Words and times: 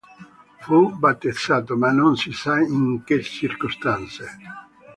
Fu 0.61 0.95
battezzato, 0.97 1.77
ma 1.77 1.91
non 1.91 2.15
si 2.17 2.31
sa 2.31 2.57
in 2.59 3.03
che 3.03 3.21
circostanze. 3.21 4.29